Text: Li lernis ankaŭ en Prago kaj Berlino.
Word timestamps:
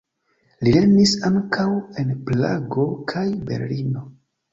Li 0.67 0.71
lernis 0.75 1.11
ankaŭ 1.29 1.65
en 2.03 2.09
Prago 2.29 2.87
kaj 3.13 3.27
Berlino. 3.51 4.03